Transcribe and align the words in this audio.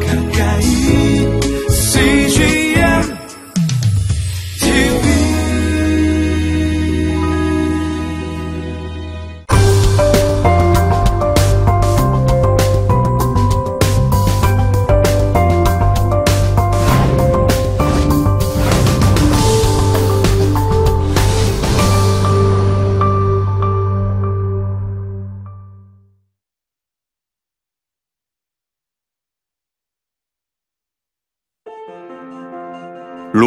가까 0.00 0.21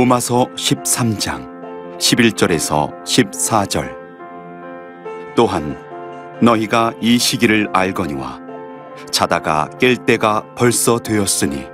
로마서 0.06 0.50
13장 0.56 1.98
11절에서 1.98 3.04
14절. 3.04 3.92
또한 5.36 5.76
너희가 6.42 6.94
이 7.02 7.18
시기를 7.18 7.68
알거니와 7.74 8.40
자다가 9.10 9.68
깰 9.80 10.06
때가 10.06 10.44
벌써 10.56 11.00
되었으니 11.00 11.66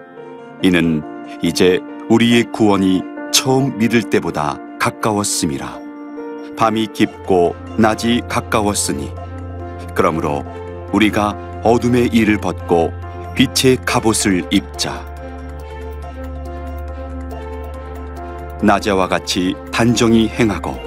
이는 0.62 1.04
이제 1.42 1.80
우리의 2.10 2.46
구원이 2.54 3.02
처음 3.34 3.78
믿을 3.78 4.04
때보다 4.04 4.58
가까웠음이라. 4.80 5.80
밤이 6.58 6.88
깊고 6.94 7.56
낮이 7.78 8.22
가까웠으니 8.30 9.14
그러므로 9.94 10.46
우리가 10.94 11.62
어둠의 11.66 12.08
일을 12.14 12.38
벗고 12.38 12.94
빛의 13.36 13.80
갑옷을 13.86 14.48
입자 14.52 15.11
낮에와 18.62 19.08
같이 19.08 19.56
단정히 19.72 20.30
행하고 20.30 20.78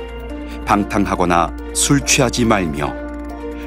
방탕하거나 0.64 1.54
술 1.74 2.00
취하지 2.00 2.44
말며 2.44 2.92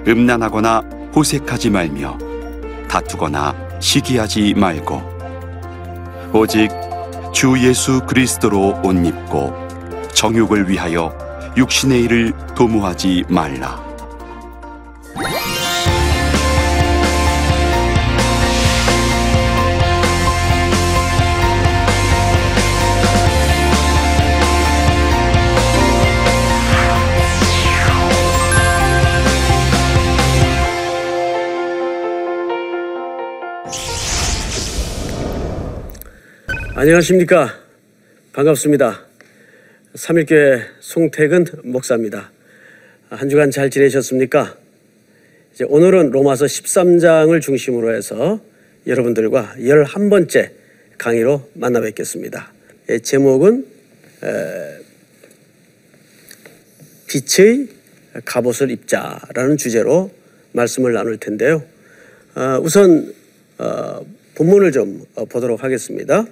음란하거나 0.07 0.81
호색하지 1.15 1.69
말며 1.69 2.17
다투거나 2.87 3.53
시기하지 3.79 4.53
말고 4.55 5.01
오직 6.33 6.69
주 7.33 7.55
예수 7.59 8.01
그리스도로 8.01 8.81
옷 8.83 8.93
입고 8.93 9.53
정욕을 10.13 10.69
위하여 10.69 11.15
육신의 11.55 12.03
일을 12.03 12.33
도모하지 12.55 13.25
말라. 13.29 13.86
안녕하십니까. 36.79 37.59
반갑습니다. 38.33 39.03
삼일교회 39.95 40.61
송태근 40.79 41.45
목사입니다. 41.63 42.31
한 43.09 43.29
주간 43.29 43.49
잘 43.49 43.71
지내셨습니까? 43.71 44.55
이제 45.55 45.65
오늘은 45.67 46.11
로마서 46.11 46.45
13장을 46.45 47.41
중심으로 47.41 47.95
해서 47.95 48.39
여러분들과 48.85 49.55
11번째 49.57 50.51
강의로 50.99 51.49
만나 51.55 51.81
뵙겠습니다. 51.81 52.53
예, 52.89 52.99
제목은 52.99 53.65
에, 54.23 54.77
빛의 57.07 57.69
갑옷을 58.23 58.69
입자라는 58.69 59.57
주제로 59.57 60.11
말씀을 60.51 60.93
나눌 60.93 61.17
텐데요. 61.17 61.63
아, 62.35 62.59
우선 62.61 63.15
어, 63.57 64.05
본문을 64.35 64.71
좀 64.71 65.03
어, 65.15 65.25
보도록 65.25 65.63
하겠습니다. 65.63 66.27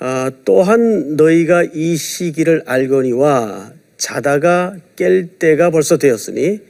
아, 0.00 0.30
또한 0.44 1.16
너희가 1.16 1.64
이 1.74 1.96
시기를 1.96 2.62
알거니와 2.66 3.72
자다가 3.96 4.76
깰 4.96 5.38
때가 5.38 5.70
벌써 5.70 5.96
되었으니 5.98 6.60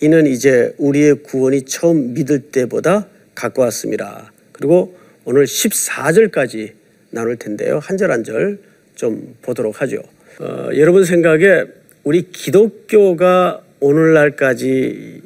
이는 0.00 0.26
이제 0.26 0.74
우리의 0.78 1.22
구원이 1.22 1.62
처음 1.62 2.12
믿을 2.14 2.40
때보다 2.50 3.06
가까웠습니다. 3.34 4.32
그리고 4.52 4.96
오늘 5.24 5.44
14절까지 5.44 6.72
나눌 7.10 7.36
텐데요. 7.36 7.78
한 7.82 7.96
절 7.96 8.10
한 8.10 8.24
절 8.24 8.58
좀 8.96 9.36
보도록 9.42 9.82
하죠. 9.82 10.02
어, 10.40 10.70
여러분 10.74 11.04
생각에 11.04 11.64
우리 12.02 12.30
기독교가 12.32 13.60
오늘날까지 13.80 15.20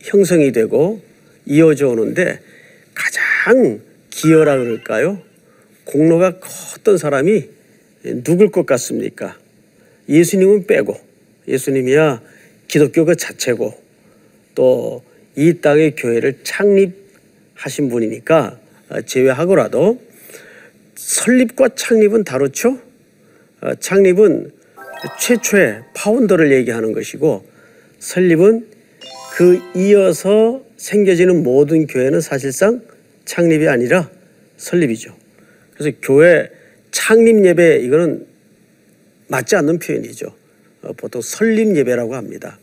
형성이 0.00 0.52
되고 0.52 1.02
이어져 1.44 1.88
오는데 1.88 2.40
가장 2.94 3.80
기여라 4.08 4.56
그럴까요? 4.56 5.20
공로가 5.86 6.38
컸던 6.38 6.98
사람이 6.98 7.48
누굴 8.22 8.50
것 8.50 8.66
같습니까? 8.66 9.38
예수님은 10.08 10.66
빼고 10.66 10.94
예수님이야 11.48 12.20
기독교 12.68 13.06
그 13.06 13.16
자체고 13.16 13.74
또 14.54 15.02
이 15.36 15.60
땅의 15.60 15.96
교회를 15.96 16.38
창립하신 16.42 17.90
분이니까 17.90 18.58
제외하고라도 19.04 20.00
설립과 20.94 21.70
창립은 21.74 22.24
다르죠. 22.24 22.80
어, 23.60 23.74
창립은 23.74 24.50
최초의 25.20 25.82
파운더를 25.92 26.52
얘기하는 26.52 26.92
것이고 26.92 27.46
설립은 27.98 28.66
그 29.36 29.60
이어서 29.76 30.64
생겨지는 30.78 31.42
모든 31.42 31.86
교회는 31.86 32.22
사실상 32.22 32.80
창립이 33.26 33.68
아니라 33.68 34.10
설립이죠. 34.56 35.14
그래서 35.76 35.96
교회 36.02 36.50
창립 36.90 37.44
예배 37.44 37.80
이거는 37.80 38.26
맞지 39.28 39.56
않는 39.56 39.78
표현이죠. 39.78 40.34
어, 40.82 40.92
보통 40.96 41.20
설립 41.20 41.76
예배라고 41.76 42.14
합니다. 42.14 42.58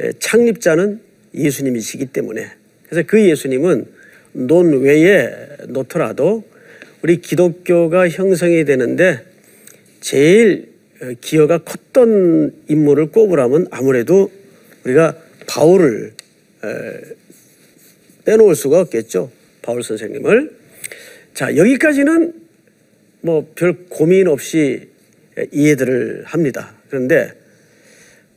에, 0.00 0.12
창립자는 0.18 1.00
예수님이시기 1.34 2.06
때문에 2.06 2.50
그래서 2.88 3.06
그 3.06 3.20
예수님은 3.20 3.86
논 4.32 4.82
외에 4.82 5.30
놓더라도 5.68 6.44
우리 7.02 7.20
기독교가 7.20 8.08
형성이 8.08 8.64
되는데 8.64 9.24
제일 10.00 10.72
어, 11.02 11.12
기여가 11.20 11.58
컸던 11.58 12.64
인물을 12.68 13.06
꼽으라면 13.12 13.68
아무래도 13.70 14.30
우리가 14.84 15.16
바울을 15.46 16.14
에, 16.64 17.16
빼놓을 18.24 18.56
수가 18.56 18.80
없겠죠. 18.80 19.30
바울 19.62 19.82
선생님을. 19.82 20.65
자, 21.36 21.54
여기까지는 21.54 22.32
뭐 23.20 23.46
별 23.54 23.84
고민 23.90 24.26
없이 24.26 24.88
이해들을 25.52 26.24
합니다. 26.24 26.74
그런데 26.88 27.30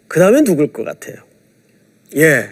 그 0.10 0.20
다음엔 0.20 0.44
누굴 0.44 0.74
것 0.74 0.84
같아요? 0.84 1.16
예. 2.18 2.50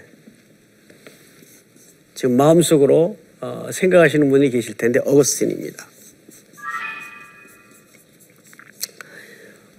지금 2.16 2.38
마음속으로 2.38 3.18
어, 3.41 3.68
생각하시는 3.74 4.30
분이 4.30 4.50
계실 4.50 4.75
텐데 4.75 5.02
어거스틴입니다. 5.03 5.86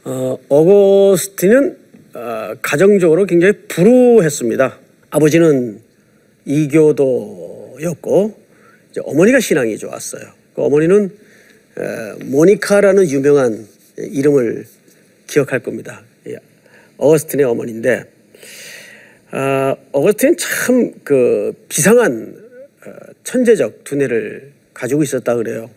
어, 0.04 0.38
어거스틴은 0.50 1.78
어, 2.12 2.54
가정적으로 2.60 3.24
굉장히 3.24 3.54
불우했습니다. 3.68 4.78
아버지는 5.08 5.80
이교도였고 6.44 8.38
어머니가 9.02 9.40
신앙이 9.40 9.78
좋았어요. 9.78 10.37
그 10.58 10.64
어머니는 10.64 11.10
에, 11.78 12.24
모니카라는 12.24 13.08
유명한 13.10 13.64
이름을 13.96 14.66
기억할 15.28 15.60
겁니다. 15.60 16.02
예, 16.26 16.36
어거스틴의 16.96 17.46
어머니인데 17.46 18.04
아, 19.30 19.76
어거스틴 19.92 20.36
참 20.36 20.92
그 21.04 21.52
비상한 21.68 22.34
어, 22.84 22.90
천재적 23.22 23.84
두뇌를 23.84 24.50
가지고 24.74 25.04
있었다 25.04 25.36
그래요. 25.36 25.70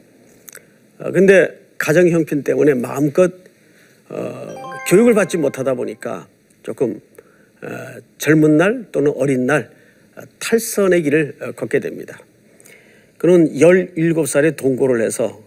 어, 0.97 1.11
근데 1.11 1.47
가정 1.77 2.07
형편 2.09 2.41
때문에 2.41 2.73
마음껏 2.73 3.31
어, 4.09 4.55
교육을 4.89 5.13
받지 5.13 5.37
못하다 5.37 5.75
보니까 5.75 6.27
조금 6.63 6.99
어, 7.61 7.67
젊은 8.17 8.57
날 8.57 8.87
또는 8.91 9.13
어린 9.15 9.45
날 9.45 9.69
어, 10.15 10.21
탈선의 10.39 11.03
길을 11.03 11.35
어, 11.39 11.51
걷게 11.51 11.79
됩니다. 11.79 12.19
그는 13.21 13.53
17살에 13.53 14.57
동거를 14.57 15.05
해서 15.05 15.43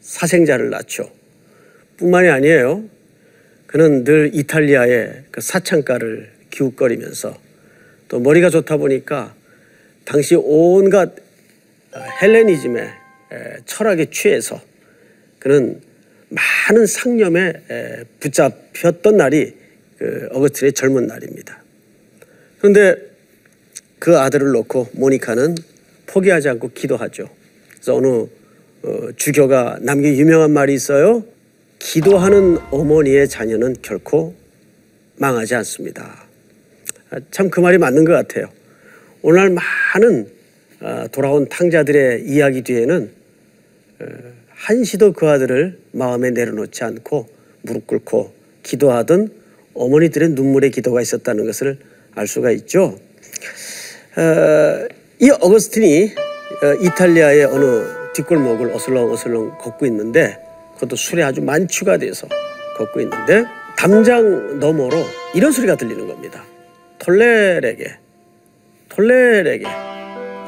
사생자를 0.00 0.70
낳죠. 0.70 1.10
뿐만이 1.96 2.28
아니에요. 2.28 2.84
그는 3.66 4.04
늘 4.04 4.30
이탈리아의 4.32 5.24
그 5.32 5.40
사창가를 5.40 6.30
기웃거리면서 6.52 7.36
또 8.06 8.20
머리가 8.20 8.48
좋다 8.48 8.76
보니까 8.76 9.34
당시 10.04 10.36
온갖 10.36 11.16
어, 11.96 12.00
헬레니즘의 12.22 12.84
에, 12.84 13.56
철학에 13.66 14.06
취해서 14.12 14.62
그는 15.40 15.80
많은 16.28 16.86
상념에 16.86 17.54
에, 17.68 18.04
붙잡혔던 18.20 19.16
날이 19.16 19.52
그 19.98 20.28
어거스틴의 20.30 20.74
젊은 20.74 21.08
날입니다. 21.08 21.60
그런데 22.60 22.94
그 23.98 24.16
아들을 24.16 24.52
놓고 24.52 24.90
모니카는 24.92 25.56
포기하지 26.06 26.48
않고 26.48 26.70
기도하죠. 26.72 27.28
그래서 27.70 27.94
어느 27.94 28.06
어, 28.06 29.12
주교가 29.16 29.78
남긴 29.82 30.16
유명한 30.16 30.52
말이 30.52 30.74
있어요. 30.74 31.24
기도하는 31.78 32.58
어머니의 32.70 33.28
자녀는 33.28 33.76
결코 33.82 34.34
망하지 35.16 35.54
않습니다. 35.56 36.24
아, 37.10 37.18
참그 37.30 37.60
말이 37.60 37.78
맞는 37.78 38.04
것 38.04 38.12
같아요. 38.12 38.48
오늘날 39.22 39.50
많은 39.50 40.28
아, 40.80 41.08
돌아온 41.08 41.48
탕자들의 41.48 42.24
이야기 42.26 42.62
뒤에는 42.62 43.10
어, 44.00 44.06
한시도 44.48 45.12
그 45.12 45.28
아들을 45.28 45.78
마음에 45.92 46.30
내려놓지 46.30 46.84
않고 46.84 47.28
무릎 47.62 47.86
꿇고 47.86 48.32
기도하던 48.62 49.30
어머니들의 49.74 50.30
눈물의 50.30 50.70
기도가 50.70 51.00
있었다는 51.00 51.44
것을 51.46 51.78
알 52.14 52.26
수가 52.26 52.50
있죠. 52.52 52.98
어, 54.16 54.88
이 55.18 55.30
어거스틴이 55.30 56.12
어, 56.62 56.74
이탈리아의 56.82 57.44
어느 57.46 58.12
뒷골목을 58.14 58.70
어슬렁 58.74 59.10
어슬렁 59.10 59.56
걷고 59.58 59.86
있는데 59.86 60.38
그것도 60.74 60.96
술에 60.96 61.22
아주 61.22 61.40
만취가 61.40 61.96
돼서 61.96 62.28
걷고 62.76 63.00
있는데 63.00 63.44
담장 63.78 64.58
너머로 64.58 64.96
이런 65.34 65.52
소리가 65.52 65.76
들리는 65.76 66.06
겁니다. 66.06 66.44
톨레레게, 66.98 67.96
톨레레게. 68.90 69.66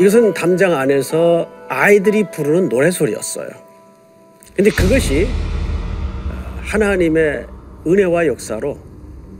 이것은 0.00 0.34
담장 0.34 0.74
안에서 0.74 1.50
아이들이 1.68 2.30
부르는 2.30 2.68
노래 2.68 2.90
소리였어요. 2.90 3.48
근데 4.54 4.70
그것이 4.70 5.24
어, 5.24 6.60
하나님의 6.60 7.46
은혜와 7.86 8.26
역사로 8.26 8.78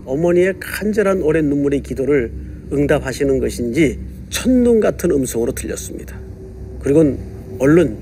어머니의 0.06 0.54
간절한 0.58 1.20
오랜 1.20 1.50
눈물의 1.50 1.82
기도를 1.82 2.32
응답하시는 2.72 3.38
것인지 3.40 4.17
첫눈 4.30 4.80
같은 4.80 5.10
음성으로 5.10 5.52
들렸습니다. 5.52 6.18
그리고 6.80 7.18
얼른 7.58 7.98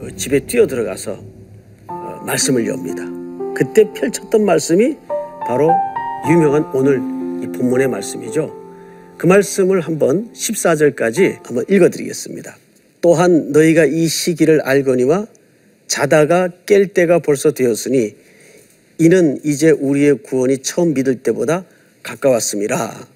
어, 0.00 0.08
집에 0.16 0.40
뛰어 0.40 0.66
들어가서 0.66 1.22
어, 1.86 2.22
말씀을 2.26 2.66
엽니다. 2.66 3.04
그때 3.54 3.92
펼쳤던 3.92 4.44
말씀이 4.44 4.96
바로 5.46 5.70
유명한 6.28 6.64
오늘 6.74 6.96
이 7.42 7.46
본문의 7.52 7.88
말씀이죠. 7.88 8.64
그 9.18 9.26
말씀을 9.26 9.80
한번 9.80 10.32
14절까지 10.32 11.46
한번 11.46 11.64
읽어 11.68 11.88
드리겠습니다. 11.90 12.56
또한 13.00 13.52
너희가 13.52 13.84
이 13.84 14.08
시기를 14.08 14.62
알거니와 14.62 15.26
자다가 15.86 16.48
깰 16.66 16.94
때가 16.94 17.18
벌써 17.18 17.52
되었으니 17.52 18.16
이는 18.98 19.38
이제 19.44 19.70
우리의 19.70 20.22
구원이 20.22 20.58
처음 20.58 20.94
믿을 20.94 21.16
때보다 21.16 21.64
가까웠습니다. 22.02 23.06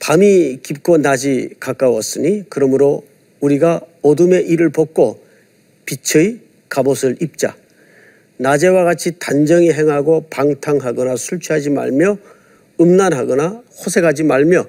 밤이 0.00 0.60
깊고 0.62 0.98
낮이 0.98 1.50
가까웠으니 1.60 2.44
그러므로 2.48 3.04
우리가 3.40 3.80
어둠의 4.02 4.46
일을 4.48 4.70
벗고 4.70 5.22
빛의 5.86 6.38
갑옷을 6.68 7.16
입자. 7.20 7.56
낮에와 8.36 8.84
같이 8.84 9.18
단정히 9.18 9.72
행하고 9.72 10.26
방탕하거나 10.30 11.16
술 11.16 11.40
취하지 11.40 11.70
말며 11.70 12.18
음란하거나 12.80 13.62
호색하지 13.84 14.22
말며 14.24 14.66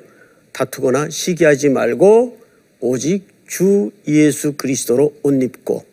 다투거나 0.53 1.09
시기하지 1.09 1.69
말고 1.69 2.39
오직 2.79 3.27
주 3.47 3.91
예수 4.07 4.53
그리스도로 4.53 5.15
옷 5.21 5.43
입고 5.43 5.83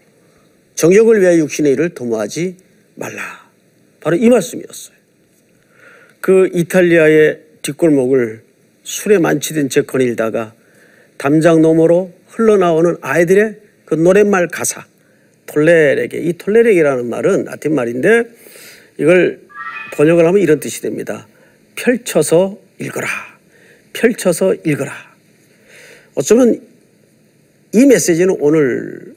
정욕을 0.74 1.20
위하여 1.20 1.38
육신의 1.38 1.72
일을 1.72 1.90
도모하지 1.90 2.56
말라. 2.94 3.50
바로 4.00 4.16
이 4.16 4.28
말씀이었어요. 4.28 4.96
그 6.20 6.50
이탈리아의 6.52 7.40
뒷골목을 7.62 8.45
술에 8.86 9.18
만취된 9.18 9.68
채 9.68 9.82
거닐다가 9.82 10.54
담장 11.18 11.60
너머로 11.60 12.12
흘러나오는 12.28 12.96
아이들의 13.00 13.56
그 13.84 13.96
노랫말 13.96 14.46
가사 14.46 14.86
톨레레게 15.46 16.18
이 16.18 16.34
톨레레게라는 16.34 17.06
말은 17.06 17.46
라틴 17.46 17.74
말인데 17.74 18.24
이걸 18.98 19.40
번역을 19.92 20.24
하면 20.24 20.40
이런 20.40 20.60
뜻이 20.60 20.82
됩니다. 20.82 21.26
펼쳐서 21.74 22.58
읽어라. 22.78 23.08
펼쳐서 23.92 24.54
읽어라. 24.54 24.92
어쩌면 26.14 26.60
이 27.72 27.86
메시지는 27.86 28.36
오늘 28.38 29.14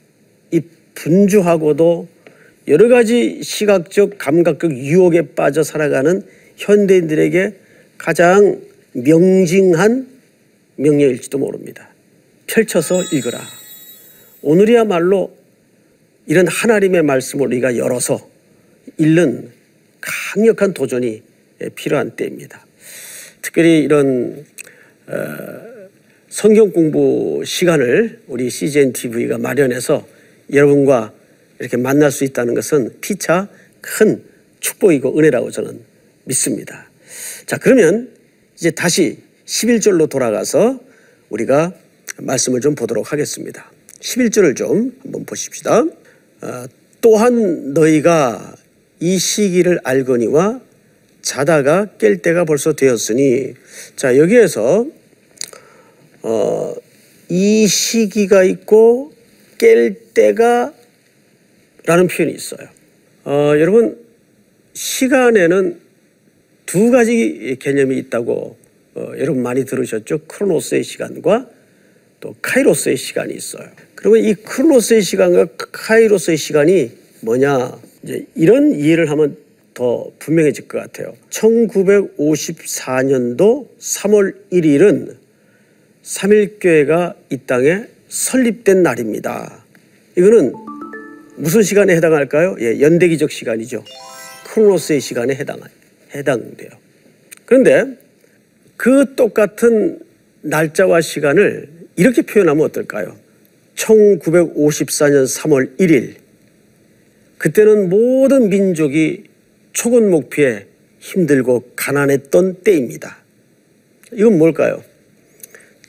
이 0.51 0.61
분주하고도 0.95 2.07
여러 2.69 2.87
가지 2.87 3.43
시각적 3.43 4.17
감각적 4.17 4.71
유혹에 4.71 5.33
빠져 5.35 5.61
살아가는 5.61 6.23
현대인들에게 6.57 7.53
가장 7.99 8.68
명징한 8.93 10.07
명령일지도 10.75 11.37
모릅니다. 11.37 11.89
펼쳐서 12.47 13.03
읽어라. 13.11 13.39
오늘이야말로 14.41 15.37
이런 16.25 16.47
하나님의 16.47 17.03
말씀을 17.03 17.47
우리가 17.47 17.77
열어서 17.77 18.29
읽는 18.97 19.51
강력한 20.01 20.73
도전이 20.73 21.21
필요한 21.75 22.15
때입니다. 22.15 22.65
특별히 23.41 23.79
이런 23.79 24.45
어, 25.07 25.69
성경 26.29 26.71
공부 26.71 27.43
시간을 27.45 28.21
우리 28.27 28.49
CGN 28.49 28.93
TV가 28.93 29.37
마련해서 29.37 30.07
여러분과 30.53 31.13
이렇게 31.59 31.77
만날 31.77 32.11
수 32.11 32.23
있다는 32.23 32.53
것은 32.53 33.01
피차 33.01 33.49
큰 33.81 34.23
축복이고 34.59 35.17
은혜라고 35.17 35.51
저는 35.51 35.81
믿습니다. 36.25 36.89
자, 37.45 37.57
그러면 37.57 38.09
이제 38.59 38.71
다시 38.71 39.19
11절로 39.45 40.09
돌아가서 40.09 40.81
우리가 41.29 41.73
말씀을 42.17 42.59
좀 42.59 42.75
보도록 42.75 43.13
하겠습니다. 43.13 43.71
11절을 44.01 44.53
좀 44.57 44.97
한번 45.01 45.23
보십시다. 45.23 45.85
어, 46.41 46.65
또한 46.99 47.73
너희가 47.73 48.53
이 48.99 49.17
시기를 49.17 49.79
알거니와 49.85 50.59
자다가 51.21 51.87
깰 51.97 52.21
때가 52.21 52.43
벌써 52.43 52.73
되었으니 52.73 53.53
자 53.95 54.17
여기에서 54.17 54.85
어, 56.23 56.75
이 57.29 57.65
시기가 57.65 58.43
있고 58.43 59.13
깰 59.57 60.13
때가 60.13 60.73
라는 61.85 62.07
표현이 62.09 62.35
있어요. 62.35 62.67
어, 63.23 63.53
여러분 63.57 63.97
시간에는 64.73 65.88
두 66.69 66.91
가지 66.91 67.57
개념이 67.59 67.97
있다고 67.97 68.55
어, 68.93 69.11
여러분 69.17 69.41
많이 69.41 69.65
들으셨죠? 69.65 70.19
크로노스의 70.27 70.83
시간과 70.83 71.49
또 72.19 72.35
카이로스의 72.43 72.95
시간이 72.95 73.33
있어요. 73.33 73.67
그러면 73.95 74.23
이 74.23 74.35
크로노스의 74.35 75.01
시간과 75.01 75.47
카이로스의 75.71 76.37
시간이 76.37 76.91
뭐냐? 77.21 77.75
이제 78.03 78.27
이런 78.35 78.75
이해를 78.75 79.09
하면 79.09 79.35
더 79.73 80.11
분명해질 80.19 80.67
것 80.67 80.77
같아요. 80.77 81.15
1954년도 81.31 83.67
3월 83.79 84.35
1일은 84.51 85.15
삼일교회가 86.03 87.15
이 87.31 87.37
땅에 87.47 87.85
설립된 88.09 88.83
날입니다. 88.83 89.65
이거는 90.15 90.53
무슨 91.35 91.63
시간에 91.63 91.95
해당할까요? 91.95 92.57
예, 92.59 92.79
연대기적 92.79 93.31
시간이죠. 93.31 93.83
크로노스의 94.53 95.01
시간에 95.01 95.33
해당 95.33 95.59
해당돼요. 96.13 96.69
그런데 97.45 97.97
그 98.77 99.15
똑같은 99.15 99.99
날짜와 100.41 101.01
시간을 101.01 101.69
이렇게 101.95 102.21
표현하면 102.21 102.65
어떨까요? 102.65 103.17
1954년 103.75 105.25
3월 105.25 105.77
1일 105.77 106.15
그때는 107.37 107.89
모든 107.89 108.49
민족이 108.49 109.23
초건 109.73 110.09
목표에 110.09 110.67
힘들고 110.99 111.71
가난했던 111.75 112.61
때입니다. 112.63 113.17
이건 114.11 114.37
뭘까요? 114.37 114.83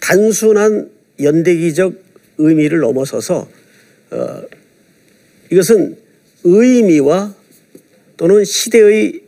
단순한 0.00 0.90
연대기적 1.20 1.94
의미를 2.38 2.78
넘어서서 2.78 3.48
어, 4.12 4.42
이것은 5.50 5.96
의미와 6.44 7.34
또는 8.16 8.44
시대의 8.44 9.20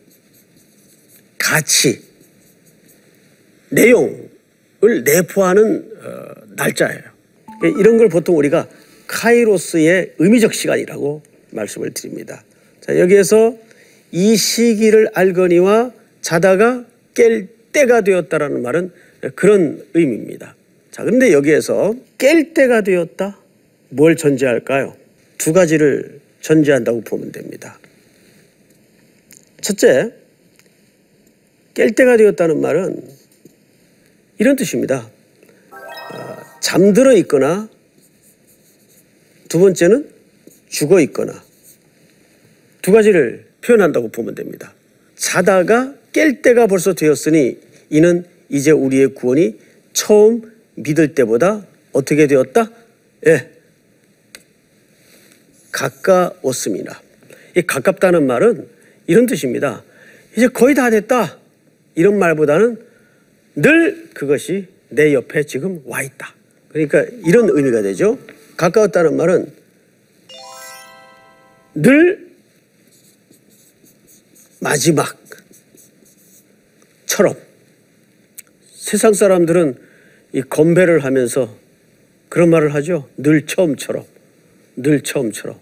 가치, 1.42 2.00
내용을 3.70 5.02
내포하는 5.04 5.90
어, 6.00 6.24
날짜예요. 6.56 7.02
이런 7.78 7.98
걸 7.98 8.08
보통 8.08 8.36
우리가 8.38 8.68
카이로스의 9.08 10.14
의미적 10.18 10.54
시간이라고 10.54 11.22
말씀을 11.50 11.92
드립니다. 11.92 12.44
자, 12.80 12.96
여기에서 12.98 13.56
이 14.12 14.36
시기를 14.36 15.10
알거니와 15.14 15.92
자다가 16.20 16.84
깰 17.14 17.48
때가 17.72 18.02
되었다라는 18.02 18.62
말은 18.62 18.92
그런 19.34 19.84
의미입니다. 19.94 20.54
자, 20.92 21.02
근데 21.02 21.32
여기에서 21.32 21.94
깰 22.18 22.54
때가 22.54 22.82
되었다? 22.82 23.38
뭘 23.88 24.14
전제할까요? 24.14 24.96
두 25.38 25.52
가지를 25.52 26.20
전제한다고 26.40 27.00
보면 27.00 27.32
됩니다. 27.32 27.78
첫째, 29.60 30.21
깰 31.74 31.94
때가 31.96 32.16
되었다는 32.16 32.60
말은 32.60 33.08
이런 34.38 34.56
뜻입니다. 34.56 35.10
아, 35.70 36.58
잠들어 36.60 37.14
있거나 37.18 37.68
두 39.48 39.58
번째는 39.58 40.08
죽어 40.68 41.00
있거나 41.00 41.42
두 42.80 42.92
가지를 42.92 43.46
표현한다고 43.62 44.08
보면 44.08 44.34
됩니다. 44.34 44.74
자다가 45.14 45.94
깰 46.12 46.42
때가 46.42 46.66
벌써 46.66 46.94
되었으니 46.94 47.58
이는 47.90 48.24
이제 48.48 48.70
우리의 48.70 49.14
구원이 49.14 49.58
처음 49.92 50.52
믿을 50.74 51.14
때보다 51.14 51.66
어떻게 51.92 52.26
되었다? 52.26 52.70
예. 53.26 53.50
가까웠습니다. 55.70 57.00
이 57.56 57.62
가깝다는 57.62 58.26
말은 58.26 58.68
이런 59.06 59.26
뜻입니다. 59.26 59.82
이제 60.36 60.48
거의 60.48 60.74
다 60.74 60.90
됐다. 60.90 61.41
이런 61.94 62.18
말보다는 62.18 62.78
늘 63.56 64.08
그것이 64.14 64.68
내 64.88 65.12
옆에 65.14 65.44
지금 65.44 65.82
와 65.84 66.02
있다. 66.02 66.34
그러니까 66.68 67.04
이런 67.26 67.48
의미가 67.50 67.82
되죠. 67.82 68.18
가까웠다는 68.56 69.16
말은 69.16 69.52
늘 71.74 72.30
마지막처럼 74.60 75.16
세상 78.72 79.12
사람들은 79.12 79.76
이 80.32 80.42
건배를 80.42 81.04
하면서 81.04 81.54
그런 82.28 82.48
말을 82.50 82.74
하죠. 82.74 83.08
늘 83.16 83.44
처음처럼, 83.46 84.04
늘 84.76 85.02
처음처럼. 85.02 85.58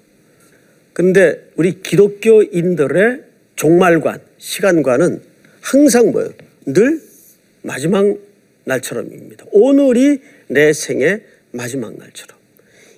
근데 0.92 1.50
우리 1.56 1.82
기독교인들의 1.82 3.25
종말관, 3.56 4.20
시간관은 4.38 5.29
항상 5.70 6.10
뭐예요? 6.10 6.32
늘 6.66 7.00
마지막 7.62 8.04
날처럼입니다. 8.64 9.44
오늘이 9.52 10.18
내 10.48 10.72
생의 10.72 11.22
마지막 11.52 11.96
날처럼. 11.96 12.36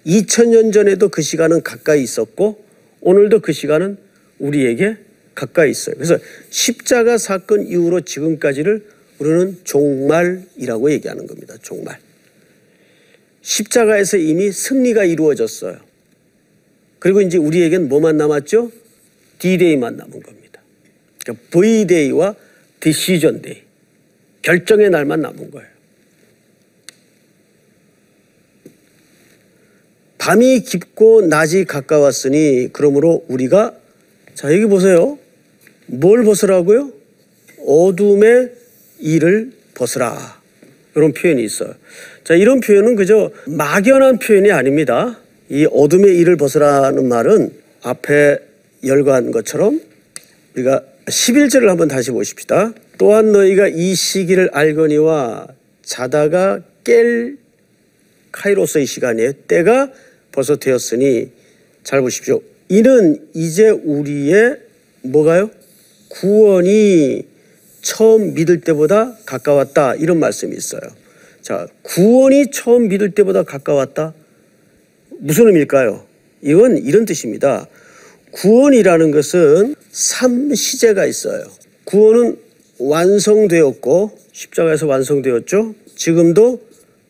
2000년 0.07 0.73
전에도 0.73 1.11
그 1.11 1.21
시간은 1.21 1.63
가까이 1.63 2.03
있었고 2.03 2.65
오늘도 3.03 3.41
그 3.41 3.53
시간은 3.53 3.99
우리에게 4.39 4.97
가까이 5.35 5.71
있어요. 5.71 5.97
그래서 5.97 6.17
십자가 6.49 7.19
사건 7.19 7.67
이후로 7.67 8.03
지금까지를 8.03 8.87
우리는 9.19 9.59
종말이라고 9.65 10.93
얘기하는 10.93 11.27
겁니다. 11.27 11.57
종말. 11.61 11.99
십자가에서 13.43 14.17
이미 14.17 14.51
승리가 14.51 15.05
이루어졌어요. 15.05 15.77
그리고 16.99 17.21
이제 17.21 17.37
우리에겐 17.37 17.91
뭐만 17.91 18.17
남았죠? 18.17 18.73
D-Day만 19.41 19.99
남은 19.99 20.23
겁니다. 20.23 20.63
그러니까 21.23 21.45
V-Day와 21.51 22.35
Decision 22.83 23.41
Day. 23.41 23.63
결정의 24.43 24.91
날만 24.91 25.21
남은 25.21 25.51
거예요. 25.53 25.69
밤이 30.19 30.61
깊고 30.61 31.23
낮이 31.23 31.65
가까웠으니 31.65 32.71
그러므로 32.73 33.25
우리가 33.29 33.75
자 34.35 34.53
여기 34.53 34.67
보세요. 34.67 35.19
뭘 35.87 36.25
벗으라고요? 36.25 36.93
어둠의 37.67 38.53
일을 38.99 39.53
벗으라. 39.75 40.41
이런 40.95 41.13
표현이 41.13 41.43
있어요. 41.43 41.75
자 42.25 42.35
이런 42.35 42.61
표현은 42.61 42.97
그저 42.97 43.31
막연한 43.47 44.19
표현이 44.19 44.51
아닙니다. 44.51 45.21
이 45.49 45.67
어둠의 45.71 46.17
일을 46.19 46.37
벗으라는 46.37 47.09
말은 47.09 47.53
앞에 47.83 48.39
열거한 48.85 49.31
것처럼 49.31 49.81
우리가 50.55 50.85
11절을 51.07 51.67
한번 51.67 51.89
다시 51.89 52.11
보십시다. 52.11 52.73
또한 52.99 53.33
너희가 53.33 53.69
이 53.69 53.95
시기를 53.95 54.51
알거니와 54.53 55.49
자다가 55.83 56.61
깰 56.85 57.37
카이로스의 58.31 58.87
시간이에요. 58.87 59.33
때가 59.49 59.91
벌써 60.31 60.57
되었으니 60.57 61.31
잘 61.83 62.01
보십시오. 62.01 62.41
이는 62.69 63.29
이제 63.35 63.69
우리의 63.69 64.59
뭐가요? 65.03 65.51
구원이 66.09 67.27
처음 67.83 68.35
믿을 68.35 68.61
때보다 68.61 69.17
가까웠다. 69.27 69.97
이런 69.97 70.21
말씀이 70.21 70.57
있어요. 70.57 70.81
자, 71.41 71.67
구원이 71.83 72.51
처음 72.53 72.89
믿을 72.89 73.11
때보다 73.11 73.43
가까웠다. 73.43 74.15
무슨 75.19 75.49
의미일까요? 75.49 76.07
이건 76.43 76.79
이런 76.79 77.05
뜻입니다. 77.05 77.67
구원이라는 78.33 79.11
것은 79.11 79.75
삼시제가 79.91 81.07
있어요. 81.07 81.45
구원은 81.85 82.39
완성되었고 82.79 84.19
십자가에서 84.33 84.87
완성되었죠. 84.87 85.75
지금도 85.95 86.61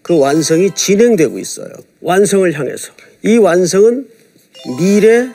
그 0.03 0.19
완성이 0.19 0.71
진행되고 0.75 1.39
있어요. 1.39 1.73
완성을 2.01 2.53
향해서. 2.53 2.93
이 3.25 3.39
완성은 3.39 4.09
미래 4.79 5.29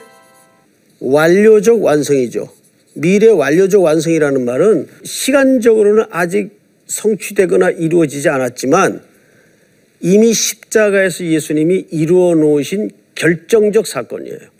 완료적 0.99 1.81
완성이죠. 1.81 2.49
미래 2.93 3.27
완료적 3.27 3.81
완성이라는 3.81 4.43
말은 4.43 4.87
시간적으로는 5.03 6.05
아직 6.09 6.57
성취되거나 6.87 7.69
이루어지지 7.71 8.29
않았지만 8.29 9.01
이미 10.01 10.33
십자가에서 10.33 11.23
예수님이 11.23 11.87
이루어 11.91 12.35
놓으신 12.35 12.91
결정적 13.15 13.87
사건이에요. 13.87 14.56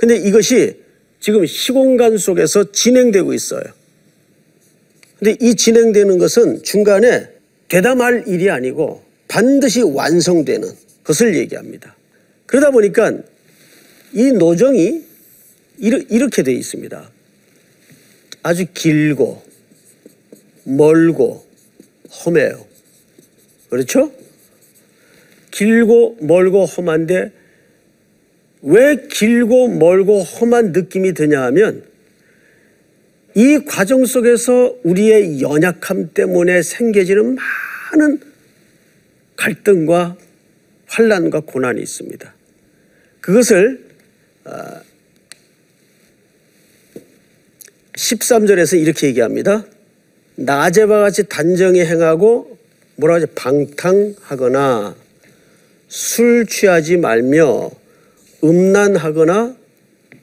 근데 0.00 0.16
이것이 0.16 0.80
지금 1.20 1.44
시공간 1.44 2.16
속에서 2.16 2.72
진행되고 2.72 3.34
있어요. 3.34 3.62
근데 5.18 5.36
이 5.38 5.54
진행되는 5.54 6.16
것은 6.16 6.62
중간에 6.62 7.28
말 7.98 8.24
일이 8.26 8.48
아니고 8.48 9.04
반드시 9.28 9.82
완성되는 9.82 10.66
것을 11.04 11.36
얘기합니다. 11.36 11.94
그러다 12.46 12.70
보니까 12.70 13.12
이 14.14 14.32
노정이 14.32 15.04
이렇게 15.76 16.42
되어 16.44 16.54
있습니다. 16.54 17.10
아주 18.42 18.64
길고 18.72 19.42
멀고 20.64 21.44
험해요. 22.24 22.64
그렇죠? 23.68 24.10
길고 25.50 26.16
멀고 26.22 26.64
험한데 26.64 27.32
왜 28.62 29.06
길고 29.10 29.68
멀고 29.68 30.22
험한 30.22 30.72
느낌이 30.72 31.14
드냐 31.14 31.42
하면 31.44 31.84
이 33.34 33.58
과정 33.64 34.04
속에서 34.04 34.76
우리의 34.82 35.40
연약함 35.40 36.10
때문에 36.12 36.62
생겨지는 36.62 37.36
많은 37.92 38.20
갈등과 39.36 40.16
환란과 40.86 41.40
고난이 41.40 41.80
있습니다. 41.80 42.34
그것을 43.20 43.84
13절에서 47.94 48.80
이렇게 48.80 49.06
얘기합니다. 49.06 49.64
낮에와 50.34 51.00
같이 51.00 51.28
단정히 51.28 51.80
행하고 51.80 52.58
뭐라 52.96 53.14
하지 53.14 53.26
방탕하거나 53.34 54.96
술 55.88 56.46
취하지 56.46 56.96
말며 56.96 57.70
음란하거나 58.42 59.56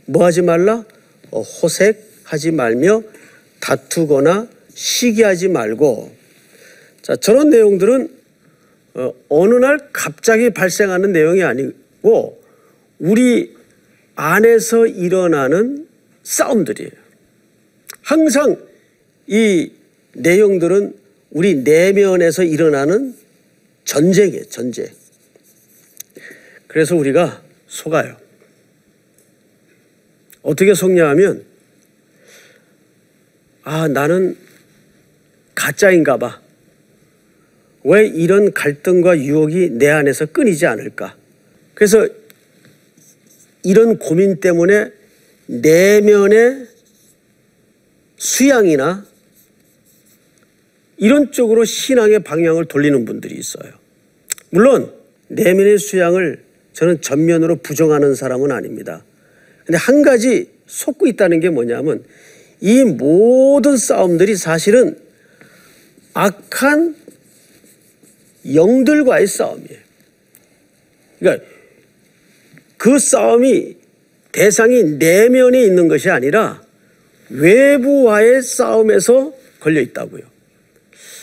뭐 0.06 0.26
하지 0.26 0.42
말라 0.42 0.86
어, 1.32 1.42
호색하지 1.42 2.52
말며 2.52 3.04
다투거나 3.60 4.48
시기하지 4.74 5.50
말고 5.50 6.16
자 7.02 7.16
저런 7.16 7.50
내용들은 7.50 8.10
어, 8.96 9.14
어느 9.30 9.56
날 9.56 9.90
갑자기 9.94 10.50
발생하는 10.50 11.12
내용이 11.12 11.44
아니고 11.44 12.42
우리 13.00 13.56
안에서 14.16 14.88
일어나는 14.88 15.88
싸움들이에요. 16.24 16.92
항상 18.02 18.58
이 19.28 19.72
내용들은 20.14 20.96
우리 21.30 21.56
내면에서 21.56 22.44
일어나는 22.44 23.16
전쟁이에요, 23.86 24.46
전쟁. 24.46 24.88
그래서 26.68 26.96
우리가 26.96 27.42
속아요. 27.68 28.18
어떻게 30.42 30.74
속냐 30.74 31.08
하면, 31.10 31.46
아, 33.64 33.88
나는 33.88 34.38
가짜인가 35.54 36.18
봐. 36.18 36.42
왜 37.84 38.06
이런 38.08 38.54
갈등과 38.54 39.20
유혹이 39.20 39.72
내 39.72 39.90
안에서 39.90 40.26
끊이지 40.26 40.66
않을까? 40.66 41.16
그래서 41.74 42.08
이런 43.64 43.98
고민 43.98 44.40
때문에 44.40 44.92
내면의 45.48 46.68
수양이나 48.18 49.06
이런 50.98 51.32
쪽으로 51.32 51.64
신앙의 51.64 52.20
방향을 52.20 52.66
돌리는 52.66 53.06
분들이 53.06 53.36
있어요. 53.36 53.72
물론 54.50 54.94
내면의 55.28 55.78
수양을 55.78 56.47
저는 56.78 57.02
전면으로 57.02 57.56
부정하는 57.56 58.14
사람은 58.14 58.52
아닙니다. 58.52 59.04
근데 59.66 59.80
한 59.80 60.04
가지 60.04 60.52
속고 60.68 61.08
있다는 61.08 61.40
게 61.40 61.50
뭐냐면 61.50 62.04
이 62.62 62.84
모든 62.84 63.78
싸움들이 63.78 64.36
사실은 64.36 64.96
악한 66.14 66.96
영들과의 68.54 69.26
싸움이에요. 69.26 69.80
그러니까 71.18 71.46
그 72.78 73.00
싸움이 73.00 73.76
대상이 74.32 74.84
내면에 74.84 75.64
있는 75.64 75.88
것이 75.88 76.12
아니라 76.12 76.62
외부와의 77.32 78.44
싸움에서 78.44 79.34
걸려 79.60 79.82
있다고요. 79.82 80.22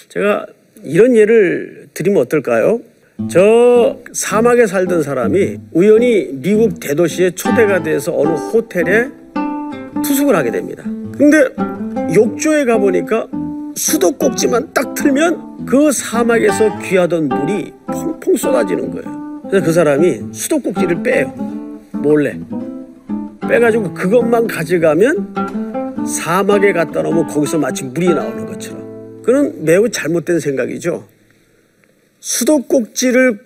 제가 0.09 0.47
이런 0.83 1.15
예를 1.15 1.91
드리면 1.95 2.23
어떨까요? 2.23 2.94
저 3.31 3.97
사막에 4.13 4.67
살던 4.67 5.03
사람이 5.03 5.59
우연히 5.73 6.31
미국 6.33 6.81
대도시에 6.81 7.31
초대가 7.31 7.83
돼서 7.83 8.17
어느 8.17 8.31
호텔에 8.31 9.09
투숙을 10.05 10.35
하게 10.35 10.51
됩니다. 10.51 10.83
근데 11.17 11.49
욕조에 12.15 12.65
가보니까 12.65 13.29
수도꼭지만 13.77 14.71
딱 14.75 14.95
틀면 14.95 15.67
그 15.67 15.93
사막에서 15.93 16.79
귀하던 16.81 17.29
물이 17.29 17.73
펑펑 17.87 18.37
쏟아지는 18.37 18.91
거예요. 18.91 19.43
그래서 19.49 19.65
그 19.65 19.73
사람이 19.73 20.33
수도꼭지를 20.33 21.03
빼요. 21.03 21.33
몰래. 21.93 22.39
빼가지고 23.49 23.95
그것만 23.95 24.47
가져가면 24.47 26.05
사막에 26.07 26.73
갖다 26.73 27.03
놓으면 27.03 27.29
거기서 27.29 27.59
마치 27.59 27.85
물이 27.85 28.13
나오는 28.13 28.47
것처럼. 28.47 29.23
그는 29.23 29.65
매우 29.65 29.89
잘못된 29.89 30.41
생각이죠. 30.41 31.05
수도꼭지를 32.25 33.39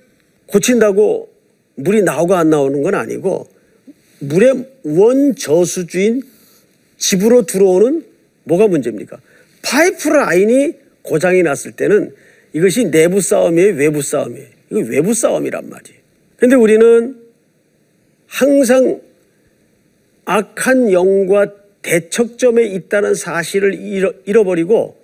고친다고 0.47 1.29
물이 1.75 2.03
나오고 2.03 2.37
안 2.37 2.49
나오는 2.49 2.81
건 2.83 2.95
아니고 2.95 3.49
물의 4.21 4.67
원저수주인 4.85 6.23
집으로 6.97 7.43
들어오는 7.43 8.05
뭐가 8.45 8.69
문제입니까? 8.69 9.19
파이프 9.63 10.09
라인이 10.09 10.75
고장이 11.03 11.43
났을 11.43 11.73
때는 11.73 12.15
이것이 12.53 12.91
내부 12.91 13.21
싸움이에요, 13.21 13.75
외부 13.75 14.01
싸움이에요. 14.01 14.47
이거 14.71 14.81
외부 14.89 15.13
싸움이란 15.13 15.69
말이에요. 15.69 15.99
근데 16.37 16.55
우리는 16.55 17.21
항상 18.29 19.01
악한 20.25 20.93
영과 20.93 21.53
대척점에 21.83 22.65
있다는 22.65 23.15
사실을 23.15 23.75
잃어, 23.75 24.13
잃어버리고 24.25 24.97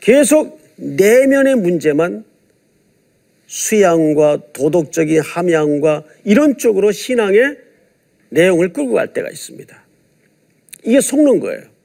계속 0.00 0.60
내면의 0.76 1.54
문제만 1.54 2.24
수양과 3.46 4.52
도덕적인 4.52 5.20
함양과 5.20 6.04
이런 6.24 6.58
쪽으로 6.58 6.92
신앙의 6.92 7.58
내용을 8.30 8.72
끌고 8.72 8.94
갈 8.94 9.12
때가 9.12 9.30
있습니다. 9.30 9.84
이게 10.84 11.00
속는 11.00 11.40
거예요. 11.40 11.75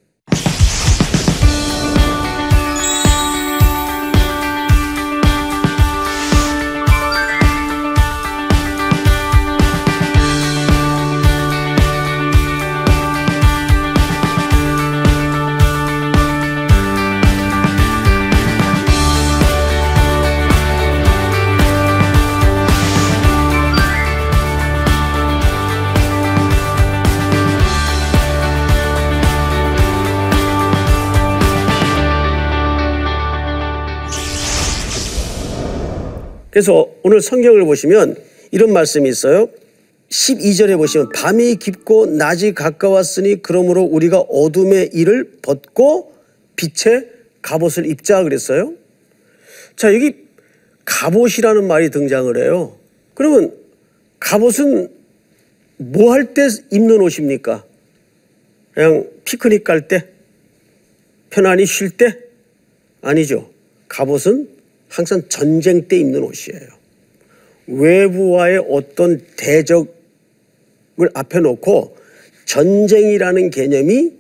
그래서 36.52 36.94
오늘 37.02 37.22
성경을 37.22 37.66
보시면 37.66 38.16
이런 38.52 38.72
말씀이 38.74 39.10
있어요. 39.10 39.50
12절에 40.10 40.78
보시면 40.78 41.10
밤이 41.10 41.56
깊고 41.56 42.06
낮이 42.08 42.54
가까웠으니 42.54 43.42
그러므로 43.42 43.84
우리가 43.84 44.20
어둠의 44.20 44.92
일을 44.94 45.38
벗고 45.42 46.14
빛의 46.58 47.10
갑옷을 47.42 47.86
입자 47.86 48.22
그랬어요. 48.24 48.74
자, 49.78 49.94
여기 49.94 50.16
갑옷이라는 50.84 51.66
말이 51.66 51.90
등장을 51.90 52.36
해요. 52.38 52.78
그러면 53.14 53.56
갑옷은 54.20 54.90
뭐 55.78 56.12
할 56.14 56.34
때 56.34 56.48
입는 56.70 57.02
옷입니까? 57.02 57.64
그냥 58.74 59.08
피크닉 59.26 59.64
갈 59.64 59.88
때? 59.88 60.10
편안히 61.30 61.66
쉴 61.66 61.90
때? 61.92 62.20
아니죠. 63.02 63.50
갑옷은 63.88 64.50
항상 64.92 65.24
전쟁 65.30 65.88
때 65.88 65.98
입는 65.98 66.22
옷이에요. 66.22 66.68
외부와의 67.68 68.66
어떤 68.70 69.26
대적을 69.38 69.88
앞에 71.14 71.40
놓고 71.40 71.96
전쟁이라는 72.46 73.52
개념이 73.52 74.12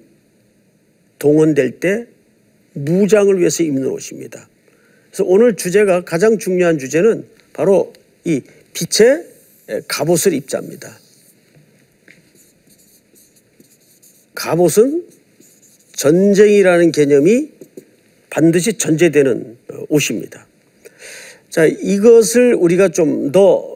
동원될 1.19 1.81
때 1.81 2.07
무장을 2.73 3.37
위해서 3.37 3.63
입는 3.63 3.85
옷입니다. 3.87 4.47
그래서 5.09 5.25
오늘 5.25 5.57
주제가 5.57 6.05
가장 6.05 6.37
중요한 6.37 6.79
주제는 6.79 7.27
바로 7.51 7.91
이 8.23 8.41
빛의 8.73 9.25
갑옷을 9.89 10.33
입자입니다. 10.33 10.97
갑옷은 14.35 15.05
전쟁이라는 15.97 16.93
개념이 16.93 17.51
반드시 18.29 18.77
전제되는 18.77 19.57
옷입니다. 19.89 20.47
자, 21.51 21.65
이것을 21.65 22.55
우리가 22.55 22.89
좀 22.89 23.31
더 23.31 23.71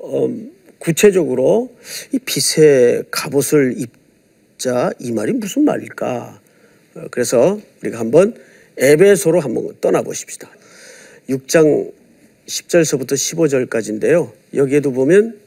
구체적으로 0.85 1.71
이 2.11 2.19
빛의 2.19 3.05
갑옷을 3.09 3.75
입자 3.77 4.91
이 4.99 5.11
말이 5.11 5.33
무슨 5.33 5.65
말일까? 5.65 6.39
어, 6.93 7.01
그래서 7.09 7.59
우리가 7.81 7.99
한번 7.99 8.35
에베소로 8.77 9.39
한번 9.39 9.75
떠나 9.81 10.03
보십시다. 10.03 10.47
6장 11.27 11.91
10절서부터 12.45 13.13
15절까지인데요. 13.13 14.31
여기에도 14.53 14.91
보면 14.91 15.39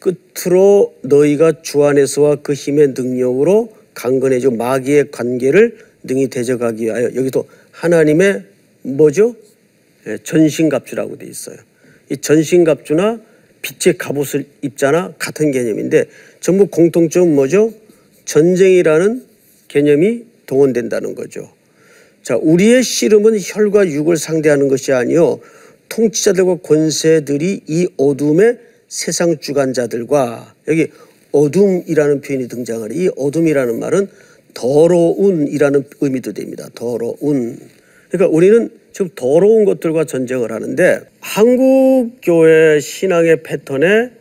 끝으로 0.00 0.92
너희가 1.02 1.62
주 1.62 1.84
안에서와 1.84 2.36
그 2.42 2.52
힘의 2.52 2.88
능력으로 2.88 3.72
강건해져 3.94 4.50
마귀의 4.50 5.12
관계를 5.12 5.78
능히 6.02 6.26
대적하기 6.26 6.84
위하여 6.84 7.14
여기도 7.14 7.48
하나님의 7.70 8.42
뭐죠? 8.82 9.36
예, 10.06 10.18
전신갑주라고 10.22 11.18
돼 11.18 11.26
있어요. 11.26 11.56
이 12.10 12.16
전신갑주나 12.16 13.20
빛의 13.62 13.96
갑옷을 13.96 14.44
입자나 14.62 15.14
같은 15.18 15.50
개념인데 15.50 16.04
전부 16.40 16.66
공통점 16.66 17.34
뭐죠? 17.34 17.72
전쟁이라는 18.26 19.24
개념이 19.68 20.24
동원된다는 20.46 21.14
거죠. 21.14 21.50
자, 22.22 22.36
우리의 22.36 22.82
씨름은 22.82 23.38
혈과 23.40 23.88
육을 23.88 24.16
상대하는 24.16 24.68
것이 24.68 24.92
아니요 24.92 25.40
통치자들과 25.88 26.56
권세들이 26.56 27.62
이 27.66 27.88
어둠의 27.96 28.58
세상 28.88 29.38
주관자들과 29.38 30.54
여기 30.68 30.88
어둠이라는 31.32 32.20
표현이 32.20 32.48
등장을. 32.48 32.92
이 32.92 33.10
어둠이라는 33.16 33.78
말은 33.78 34.08
더러운이라는 34.54 35.84
의미도 36.00 36.32
됩니다. 36.32 36.68
더러운. 36.74 37.58
그러니까 38.08 38.34
우리는 38.34 38.70
지금 38.94 39.10
더러운 39.16 39.64
것들과 39.64 40.04
전쟁을 40.04 40.52
하는데 40.52 41.00
한국 41.18 42.12
교회 42.22 42.78
신앙의 42.78 43.42
패턴에 43.42 44.12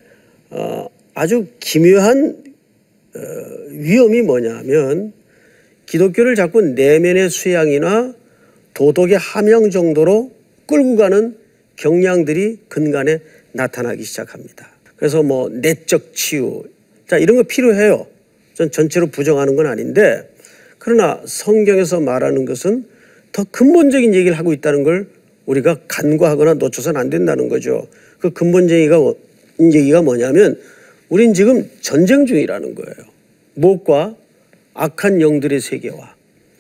어, 0.49 0.89
아주 1.13 1.45
기묘한 1.59 2.43
어, 3.15 3.19
위험이 3.69 4.23
뭐냐면 4.23 5.13
기독교를 5.85 6.33
자꾸 6.33 6.61
내면의 6.61 7.29
수양이나 7.29 8.15
도덕의 8.73 9.15
함양 9.19 9.69
정도로 9.69 10.31
끌고 10.65 10.95
가는 10.95 11.37
경향들이 11.75 12.61
근간에 12.67 13.19
나타나기 13.51 14.01
시작합니다. 14.03 14.71
그래서 14.95 15.21
뭐 15.21 15.49
내적 15.49 16.15
치유, 16.15 16.63
자 17.07 17.19
이런 17.19 17.37
거 17.37 17.43
필요해요. 17.43 18.07
전 18.55 18.71
전체로 18.71 19.07
부정하는 19.07 19.55
건 19.55 19.67
아닌데 19.67 20.27
그러나 20.79 21.21
성경에서 21.25 21.99
말하는 21.99 22.45
것은 22.45 22.92
더 23.33 23.43
근본적인 23.51 24.15
얘기를 24.15 24.37
하고 24.37 24.53
있다는 24.53 24.83
걸 24.83 25.07
우리가 25.45 25.81
간과하거나 25.87 26.53
놓쳐서는 26.53 26.99
안 26.99 27.09
된다는 27.09 27.49
거죠. 27.49 27.87
그 28.19 28.29
근본적인 28.29 29.11
얘기가 29.73 30.01
뭐냐면 30.01 30.59
우린 31.09 31.33
지금 31.33 31.69
전쟁 31.81 32.25
중이라는 32.25 32.75
거예요. 32.75 32.95
무엇과 33.55 34.15
악한 34.73 35.19
영들의 35.19 35.59
세계와 35.59 36.15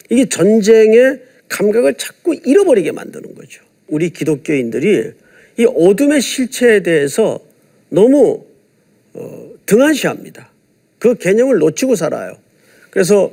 이게 0.09 0.27
전쟁의 0.27 1.21
감각을 1.47 1.93
자꾸 1.95 2.35
잃어버리게 2.35 2.91
만드는 2.91 3.35
거죠. 3.35 3.63
우리 3.87 4.09
기독교인들이 4.09 5.11
이 5.59 5.65
어둠의 5.65 6.21
실체에 6.21 6.81
대해서 6.81 7.39
너무 7.89 8.45
어, 9.13 9.51
등한시합니다. 9.65 10.49
그 10.97 11.15
개념을 11.15 11.59
놓치고 11.59 11.95
살아요. 11.95 12.37
그래서 12.89 13.31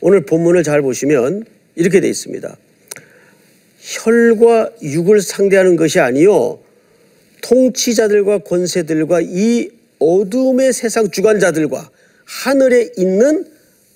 오늘 0.00 0.26
본문을 0.26 0.62
잘 0.62 0.82
보시면 0.82 1.44
이렇게 1.74 2.00
돼 2.00 2.08
있습니다. 2.08 2.56
혈과 3.84 4.70
육을 4.82 5.20
상대하는 5.20 5.76
것이 5.76 6.00
아니요 6.00 6.58
통치자들과 7.42 8.38
권세들과 8.38 9.20
이 9.22 9.68
어둠의 9.98 10.72
세상 10.72 11.10
주관자들과 11.10 11.90
하늘에 12.24 12.88
있는 12.96 13.46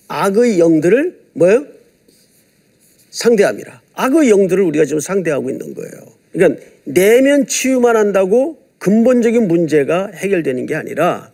악의 0.07 0.59
영들을 0.59 1.19
뭐요? 1.33 1.65
상대함이라. 3.09 3.81
악의 3.95 4.29
영들을 4.29 4.63
우리가 4.63 4.85
지금 4.85 4.99
상대하고 4.99 5.49
있는 5.49 5.73
거예요. 5.73 5.91
그러니까 6.31 6.61
내면 6.83 7.47
치유만 7.47 7.97
한다고 7.97 8.59
근본적인 8.77 9.47
문제가 9.47 10.11
해결되는 10.13 10.67
게 10.67 10.75
아니라 10.75 11.31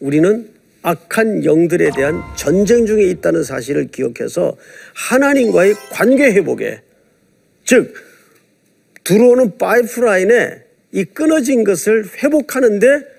우리는 0.00 0.48
악한 0.80 1.44
영들에 1.44 1.90
대한 1.94 2.22
전쟁 2.36 2.86
중에 2.86 3.04
있다는 3.04 3.44
사실을 3.44 3.88
기억해서 3.88 4.56
하나님과의 4.94 5.74
관계 5.90 6.32
회복에 6.32 6.80
즉 7.64 7.94
들어오는 9.04 9.58
파이프라인에 9.58 10.62
이 10.92 11.04
끊어진 11.04 11.64
것을 11.64 12.06
회복하는데 12.22 13.12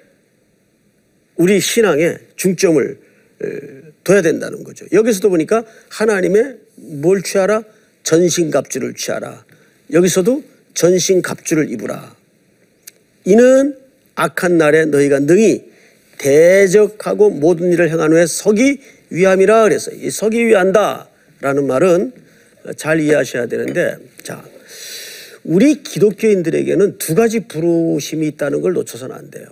우리 1.36 1.60
신앙에 1.60 2.18
중점을 2.36 2.98
에, 3.44 3.48
둬야 4.04 4.22
된다는 4.22 4.64
거죠. 4.64 4.86
여기서도 4.92 5.30
보니까 5.30 5.64
하나님의 5.90 6.58
뭘 6.76 7.22
취하라? 7.24 7.64
전신갑주를 8.04 8.94
취하라. 8.96 9.46
여기서도 9.92 10.44
전신갑주를 10.74 11.72
입으라. 11.72 12.16
이는 13.26 13.78
악한 14.16 14.58
날에 14.58 14.86
너희가 14.86 15.20
능히 15.20 15.72
대적하고 16.18 17.30
모든 17.32 17.72
일을 17.72 17.90
행한 17.90 18.12
후에 18.12 18.26
서기 18.28 18.80
위함이라 19.10 19.64
그랬어요. 19.64 19.96
이 19.96 20.10
서기 20.10 20.46
위한다라는 20.46 21.66
말은 21.68 22.23
잘 22.78 23.00
이해하셔야 23.00 23.48
되는데 23.48 23.98
자 24.24 24.44
우리 25.44 25.84
기독교인들에게는 25.84 26.98
두 26.98 27.16
가지 27.16 27.42
부르심이 27.42 28.28
있다는 28.28 28.62
걸 28.62 28.74
놓쳐서는 28.74 29.16
안 29.16 29.30
돼요. 29.30 29.46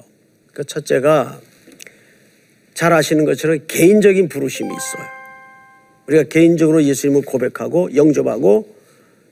그 0.53 0.63
첫째가 0.63 1.41
잘 2.73 2.93
아시는 2.93 3.25
것처럼 3.25 3.59
개인적인 3.67 4.29
부르심이 4.29 4.69
있어요. 4.69 5.07
우리가 6.07 6.23
개인적으로 6.23 6.83
예수님을 6.83 7.23
고백하고 7.23 7.95
영접하고 7.95 8.75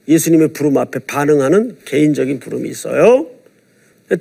예수님의 0.08 0.52
부름 0.52 0.76
앞에 0.78 1.00
반응하는 1.00 1.78
개인적인 1.84 2.40
부름이 2.40 2.68
있어요. 2.68 3.26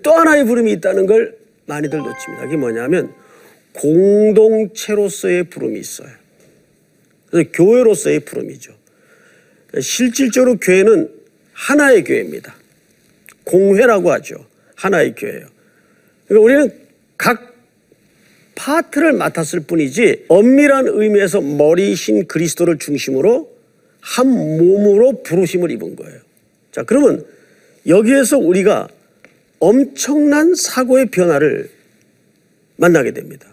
또 0.03 0.13
하나의 0.13 0.45
부름이 0.45 0.71
있다는 0.73 1.05
걸 1.05 1.37
많이들 1.65 1.99
놓칩니다. 1.99 2.43
그게 2.45 2.57
뭐냐면 2.57 3.13
공동체로서의 3.73 5.45
부름이 5.45 5.79
있어요. 5.79 6.09
그래서 7.29 7.49
교회로서의 7.53 8.21
부름이죠. 8.21 8.78
실질적으로 9.79 10.57
교회는 10.57 11.09
하나의 11.53 12.03
교회입니다. 12.03 12.55
공회라고 13.43 14.11
하죠. 14.13 14.45
하나의 14.75 15.15
교회예요. 15.15 15.47
그러니까 16.27 16.43
우리는 16.43 16.71
각 17.17 17.55
파트를 18.55 19.13
맡았을 19.13 19.61
뿐이지 19.61 20.25
엄밀한 20.27 20.87
의미에서 20.87 21.41
머리신 21.41 22.27
그리스도를 22.27 22.77
중심으로 22.77 23.49
한 24.01 24.27
몸으로 24.27 25.23
부르심을 25.23 25.71
입은 25.71 25.95
거예요. 25.95 26.19
자, 26.71 26.83
그러면 26.83 27.25
여기에서 27.87 28.37
우리가 28.37 28.87
엄청난 29.59 30.55
사고의 30.55 31.07
변화를 31.07 31.69
만나게 32.77 33.11
됩니다. 33.11 33.47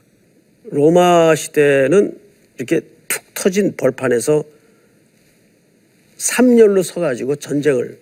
로마 0.65 1.35
시대는 1.35 2.19
이렇게 2.57 2.81
툭 3.09 3.23
터진 3.35 3.77
벌판에서 3.77 4.45
3열로 6.19 6.83
서가지고 6.83 7.37
전쟁을 7.37 7.99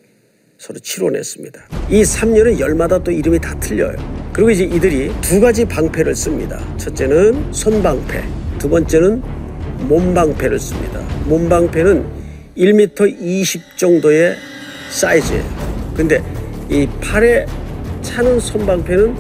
서로 0.59 0.79
치러냈습니다. 0.79 1.61
이 1.91 2.03
3열은 2.03 2.59
열마다 2.61 3.03
또 3.03 3.11
이름이 3.11 3.41
다 3.41 3.59
틀려요. 3.59 3.97
그리고 4.33 4.51
이제 4.51 4.65
이들이 4.65 5.13
두 5.21 5.41
가지 5.41 5.65
방패를 5.65 6.15
씁니다. 6.15 6.61
첫째는 6.79 7.53
손방패, 7.53 8.25
두 8.59 8.69
번째는 8.69 9.21
몸방패를 9.89 10.59
씁니다. 10.59 11.01
몸방패는 11.27 12.07
1m 12.57 13.21
20 13.21 13.77
정도의 13.77 14.37
사이즈예요. 14.91 15.93
근데 15.97 16.23
이 16.71 16.87
팔에 17.01 17.47
차는 18.03 18.39
손방패는 18.41 19.15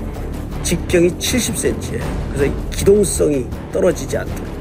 직경이 0.62 1.08
70cm예요. 1.10 2.00
그래서 2.32 2.70
기동성이 2.70 3.46
떨어지지 3.72 4.16
않도록 4.16 4.54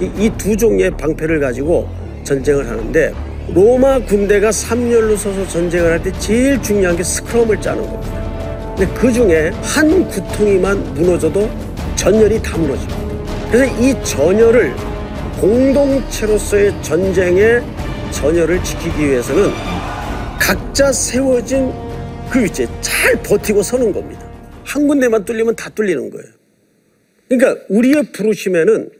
이 0.00 0.30
두 0.36 0.56
종류의 0.56 0.90
방패를 0.96 1.40
가지고 1.40 1.88
전쟁을 2.24 2.68
하는데 2.68 3.12
로마 3.54 3.98
군대가 4.04 4.50
3열로 4.50 5.16
서서 5.16 5.46
전쟁을 5.48 5.90
할 5.92 6.02
때 6.02 6.12
제일 6.18 6.60
중요한 6.62 6.96
게 6.96 7.02
스크럼을 7.02 7.60
짜는 7.60 7.82
겁니다. 7.82 8.74
근데 8.76 8.94
그 8.94 9.12
중에 9.12 9.50
한 9.62 10.08
구퉁이만 10.08 10.94
무너져도 10.94 11.50
전열이 11.96 12.40
다 12.42 12.56
무너집니다. 12.56 13.50
그래서 13.50 13.80
이 13.80 14.04
전열을 14.04 14.72
공동체로서의 15.40 16.82
전쟁의 16.82 17.62
전열을 18.12 18.62
지키기 18.62 19.08
위해서는 19.08 19.50
각자 20.38 20.92
세워진 20.92 21.72
그 22.30 22.42
위치에 22.44 22.66
잘 22.80 23.20
버티고 23.22 23.62
서는 23.62 23.92
겁니다. 23.92 24.28
한 24.64 24.86
군데만 24.86 25.24
뚫리면 25.24 25.56
다 25.56 25.68
뚫리는 25.70 26.10
거예요. 26.10 26.26
그러니까 27.28 27.60
우리의 27.68 28.12
부르심에는 28.12 28.90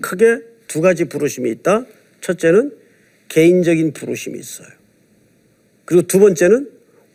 크게 0.00 0.38
두 0.66 0.80
가지 0.80 1.04
부르심이 1.04 1.50
있다. 1.50 1.84
첫째는 2.22 2.72
개인적인 3.28 3.92
부르심이 3.92 4.38
있어요. 4.38 4.68
그리고 5.84 6.06
두 6.06 6.18
번째는 6.18 6.70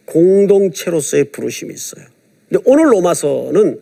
공동체로서의 0.06 1.26
부르심이 1.26 1.74
있어요. 1.74 2.06
근데 2.50 2.64
오늘 2.66 2.92
로마서는 2.92 3.80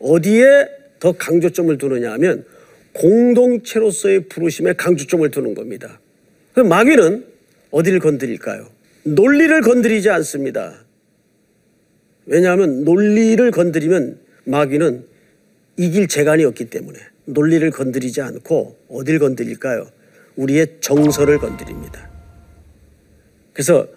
어디에 0.00 0.68
더 1.00 1.12
강조점을 1.12 1.76
두느냐 1.78 2.12
하면 2.12 2.44
공동체로서의 2.92 4.28
부르심에 4.28 4.72
강조점을 4.74 5.30
두는 5.30 5.54
겁니다. 5.54 6.00
마귀는 6.54 7.24
어디를 7.70 8.00
건드릴까요? 8.00 8.68
논리를 9.04 9.60
건드리지 9.60 10.10
않습니다. 10.10 10.84
왜냐하면 12.26 12.84
논리를 12.84 13.50
건드리면 13.50 14.18
마귀는 14.44 15.04
이길 15.76 16.08
재간이 16.08 16.44
없기 16.44 16.66
때문에 16.66 16.98
논리를 17.24 17.70
건드리지 17.70 18.20
않고 18.20 18.76
어딜 18.88 19.18
건드릴까요? 19.18 19.86
우리의 20.38 20.78
정서를 20.80 21.38
건드립니다. 21.38 22.08
그래서 23.52 23.88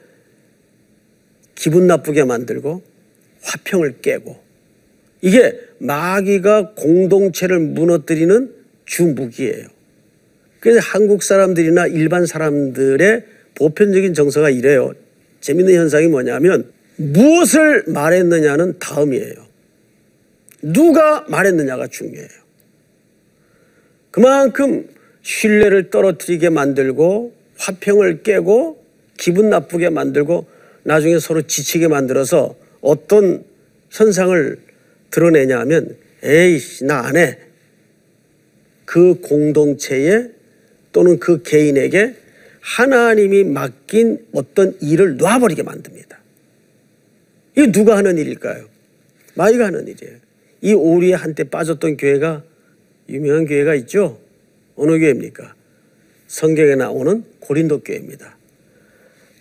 기분 1.54 1.86
나쁘게 1.86 2.24
만들고 2.24 2.82
화평을 3.44 4.02
깨고 4.02 4.42
이게 5.22 5.60
마귀가 5.78 6.74
공동체를 6.74 7.60
무너뜨리는 7.60 8.54
주 8.86 9.06
무기예요. 9.06 9.68
그래서 10.60 10.80
한국 10.82 11.24
사람들이나 11.24 11.88
일반 11.88 12.26
사람들의 12.26 13.26
보편적인 13.56 14.14
정서가 14.16 14.50
이래요. 14.50 14.94
재밌는 15.42 15.74
현상이 15.76 16.08
뭐냐면 16.08 16.72
무엇을 16.96 17.84
말했느냐는 17.88 18.80
다음이에요. 18.80 19.34
누가 20.64 21.22
말했느냐가 21.28 21.88
중요해요. 21.88 22.30
그만큼 24.12 24.88
신뢰를 25.22 25.90
떨어뜨리게 25.90 26.50
만들고 26.50 27.34
화평을 27.58 28.24
깨고 28.24 28.84
기분 29.18 29.50
나쁘게 29.50 29.90
만들고 29.90 30.48
나중에 30.84 31.20
서로 31.20 31.44
지치게 31.44 31.88
만들어서 31.88 32.56
어떤 32.82 33.44
현상을 33.92 34.58
드러내냐 35.12 35.60
하면 35.60 35.96
에이씨 36.24 36.86
나안 36.86 37.18
해. 37.18 37.38
그 38.86 39.22
공동체에 39.22 40.30
또는 40.92 41.20
그 41.20 41.44
개인에게 41.44 42.16
하나님이 42.62 43.44
맡긴 43.44 44.28
어떤 44.34 44.76
일을 44.82 45.18
놔버리게 45.18 45.64
만듭니다. 45.64 46.20
이게 47.58 47.72
누가 47.72 47.98
하는 47.98 48.18
일일까요? 48.18 48.66
마귀가 49.36 49.66
하는 49.68 49.88
일이에요. 49.88 50.18
이 50.62 50.74
오리에 50.74 51.14
한때 51.14 51.44
빠졌던 51.44 51.98
교회가 51.98 52.44
유명한 53.10 53.46
교회가 53.46 53.76
있죠. 53.76 54.20
어느 54.76 55.00
교회입니까? 55.00 55.56
성경에 56.28 56.76
나오는 56.76 57.24
고린도 57.40 57.82
교회입니다. 57.84 58.38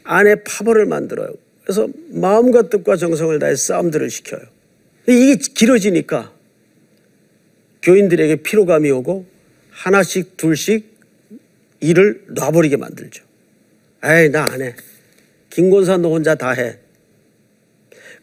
안에 0.05 0.37
파벌을 0.45 0.87
만들어요. 0.87 1.33
그래서 1.63 1.89
마음과 2.09 2.69
뜻과 2.69 2.97
정성을 2.97 3.39
다해 3.39 3.55
싸움들을 3.55 4.11
시켜요. 4.11 4.41
이게 5.07 5.37
길어지니까 5.37 6.33
교인들에게 7.83 8.37
피로감이 8.37 8.91
오고 8.91 9.27
하나씩 9.71 10.37
둘씩 10.37 10.91
일을 11.81 12.25
놔버리게 12.29 12.77
만들죠. 12.77 13.25
에이 14.05 14.29
나 14.31 14.45
안 14.45 14.63
해. 14.63 14.75
김권사 15.51 15.97
너 15.99 16.11
혼자 16.11 16.35
다 16.35 16.51
해. 16.51 16.79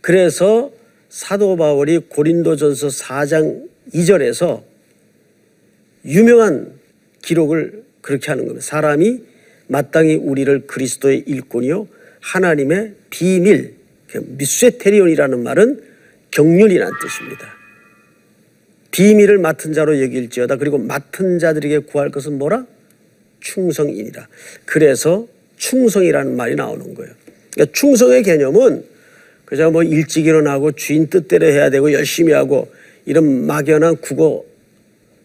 그래서 0.02 0.72
사도 1.10 1.56
바울이 1.56 2.00
고린도전서 2.10 2.88
4장 2.88 3.68
2절에서 3.94 4.64
유명한 6.06 6.77
기록을 7.28 7.84
그렇게 8.02 8.28
하는 8.30 8.46
겁니다. 8.46 8.66
사람이 8.66 9.22
마땅히 9.68 10.16
우리를 10.16 10.66
그리스도의 10.66 11.24
일꾼이요 11.28 11.88
하나님의 12.22 12.94
비밀 13.10 13.76
미쇠테리온이라는 14.16 15.44
말은 15.44 15.84
경륜이라는 16.32 16.94
뜻입니다. 17.02 17.54
비밀을 18.92 19.38
맡은 19.40 19.74
자로 19.74 20.02
여길지어다. 20.02 20.56
그리고 20.56 20.78
맡은 20.78 21.40
자들에게 21.40 21.80
구할 21.80 22.10
것은 22.10 22.38
뭐라? 22.38 22.66
충성이니라. 23.42 24.28
그래서 24.66 25.28
충성이라는 25.58 26.36
말이 26.36 26.56
나오는 26.56 26.94
거예요. 26.94 27.12
그러니까 27.54 27.74
충성의 27.74 28.24
개념은 28.24 28.86
그저 29.46 29.70
뭐 29.70 29.84
일찍 29.84 30.26
일어나고 30.26 30.72
주인 30.72 31.10
뜻대로 31.10 31.46
해야 31.48 31.70
되고 31.70 31.92
열심히 31.92 32.32
하고 32.32 32.72
이런 33.06 33.46
막연한 33.46 33.98
국어 33.98 34.46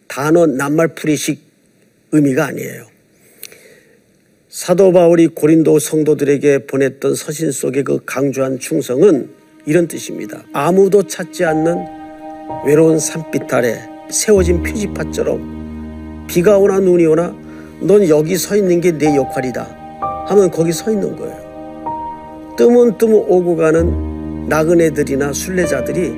단어 0.08 0.46
낱말풀이식 0.46 1.51
의미가 2.12 2.46
아니에요. 2.46 2.86
사도 4.48 4.92
바울이 4.92 5.28
고린도 5.28 5.78
성도들에게 5.78 6.66
보냈던 6.66 7.14
서신 7.14 7.50
속에 7.50 7.82
그 7.82 8.00
강조한 8.04 8.58
충성은 8.58 9.30
이런 9.64 9.88
뜻입니다. 9.88 10.42
아무도 10.52 11.02
찾지 11.04 11.44
않는 11.44 11.78
외로운 12.66 12.98
산빛 12.98 13.52
아래 13.54 13.80
세워진 14.10 14.62
표지판처럼 14.62 16.26
비가 16.28 16.58
오나 16.58 16.80
눈이 16.80 17.06
오나 17.06 17.34
넌 17.80 18.06
여기 18.08 18.36
서 18.36 18.56
있는 18.56 18.80
게 18.80 18.92
내 18.92 19.16
역할이다 19.16 20.24
하면 20.28 20.50
거기 20.50 20.70
서 20.70 20.90
있는 20.90 21.16
거예요. 21.16 22.52
뜨문뜨문 22.58 23.24
오고 23.26 23.56
가는 23.56 24.46
나그네들이나 24.48 25.32
순례자들이 25.32 26.12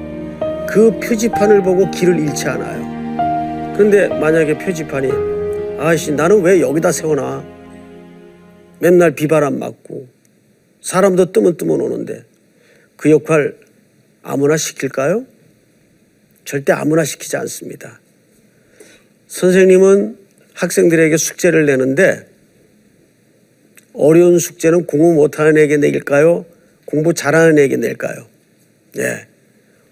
그 0.69 0.99
표지판을 1.01 1.63
보고 1.63 1.89
길을 1.93 2.19
잃지 2.19 2.49
않아요. 2.49 3.75
그런데 3.77 4.09
만약에 4.09 4.59
표지판이 4.59 5.34
아씨 5.85 6.13
나는 6.13 6.41
왜 6.41 6.63
여기다 6.63 6.93
세워놔? 6.93 7.45
맨날 8.81 9.15
비바람 9.15 9.59
맞고 9.59 10.09
사람도 10.81 11.33
뜨문뜨문 11.33 11.79
오는데 11.79 12.25
그 12.97 13.11
역할 13.11 13.55
아무나 14.23 14.57
시킬까요? 14.57 15.27
절대 16.47 16.73
아무나 16.73 17.05
시키지 17.05 17.37
않습니다. 17.37 18.01
선생님은 19.27 20.17
학생들에게 20.55 21.19
숙제를 21.19 21.67
내는데 21.67 22.29
어려운 23.93 24.39
숙제는 24.39 24.87
공부 24.87 25.13
못하는 25.13 25.59
애에게 25.59 25.77
내릴까요? 25.77 26.47
공부 26.87 27.13
잘하는 27.13 27.59
애에게 27.59 27.77
낼까요? 27.77 28.27
예. 28.99 29.27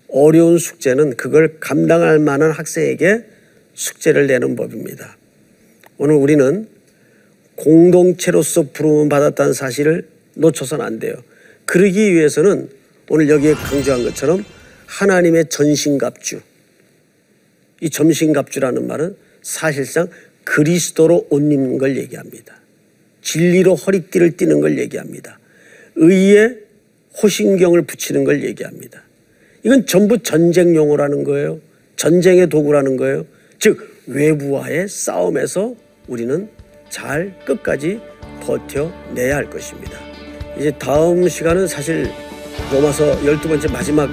어려운 0.09 0.57
숙제는 0.57 1.17
그걸 1.17 1.61
감당할 1.61 2.19
만한 2.19 2.51
학생에게 2.51 3.27
숙제를 3.75 4.27
내는 4.27 4.57
법입니다. 4.57 5.19
오늘 6.03 6.17
우리는 6.17 6.67
공동체로서 7.55 8.73
부름을 8.73 9.09
받았다는 9.09 9.53
사실을 9.53 10.09
놓쳐서는 10.35 10.85
안 10.85 10.99
돼요. 10.99 11.15
그러기 11.65 12.13
위해서는 12.13 12.69
오늘 13.09 13.29
여기에 13.29 13.55
강조한 13.55 14.03
것처럼 14.03 14.45
하나님의 14.87 15.45
전신갑주. 15.49 16.41
이 17.83 17.89
전신갑주라는 17.89 18.89
말은 18.89 19.15
사실상 19.43 20.09
그리스도로 20.43 21.29
옷 21.31 21.39
입는 21.39 21.79
걸 21.79 21.97
얘기합니다. 21.97 22.57
진리로 23.21 23.77
허리띠를 23.77 24.37
띠는 24.37 24.61
걸 24.61 24.81
얘기합니다. 24.81 25.39
의에 25.95 26.59
호신경을 27.23 27.83
붙이는 27.83 28.25
걸 28.25 28.43
얘기합니다. 28.43 29.05
이건 29.63 29.87
전부 29.87 30.19
전쟁 30.19 30.75
용어라는 30.75 31.23
거예요. 31.23 31.61
전쟁의 31.95 32.49
도구라는 32.49 32.97
거예요. 32.97 33.25
즉 33.61 34.03
외부와의 34.09 34.89
싸움에서 34.89 35.77
우리는 36.09 36.49
잘 36.89 37.35
끝까지 37.45 38.01
버텨내야 38.43 39.37
할 39.37 39.49
것입니다. 39.49 39.99
이제 40.59 40.71
다음 40.73 41.29
시간은 41.29 41.67
사실 41.67 42.11
로마서 42.73 43.21
12번째 43.21 43.73
마지막 43.73 44.09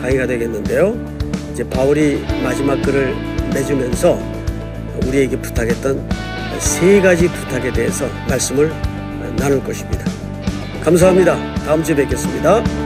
강의가 0.00 0.26
되겠는데요. 0.26 0.96
이제 1.52 1.68
바울이 1.68 2.22
마지막 2.42 2.80
글을 2.82 3.14
맺으면서 3.54 4.18
우리에게 5.06 5.40
부탁했던 5.40 6.08
세 6.58 7.00
가지 7.00 7.28
부탁에 7.28 7.72
대해서 7.72 8.08
말씀을 8.28 8.70
나눌 9.36 9.62
것입니다. 9.62 10.04
감사합니다. 10.82 11.54
다음 11.64 11.82
주에 11.82 11.94
뵙겠습니다. 11.96 12.85